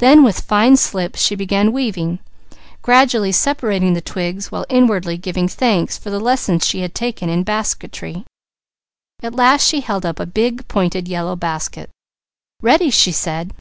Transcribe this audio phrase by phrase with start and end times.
[0.00, 2.18] Then with fine slips she began weaving,
[2.82, 7.44] gradually spreading the twigs while inwardly giving thanks for the lessons she had taken in
[7.44, 8.24] basketry.
[9.22, 11.90] At last she held up a big, pointed, yellow basket.
[12.60, 13.54] "Ready!" she said.